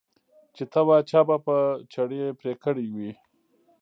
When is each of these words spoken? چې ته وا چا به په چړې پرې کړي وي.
چې 0.55 0.63
ته 0.71 0.79
وا 0.87 0.97
چا 1.09 1.21
به 1.27 1.37
په 1.45 1.55
چړې 1.93 2.19
پرې 2.39 2.53
کړي 2.63 2.85
وي. 2.95 3.11